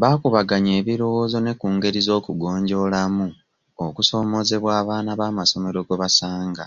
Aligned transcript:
Baakubaganya 0.00 0.72
ebirowoozo 0.80 1.38
ne 1.40 1.52
ku 1.60 1.66
ngeri 1.74 2.00
z'okugonjoolamu 2.06 3.26
okusoomoozebwa 3.84 4.70
abaana 4.80 5.10
b'amasomero 5.18 5.80
kwe 5.86 5.96
basanga. 6.02 6.64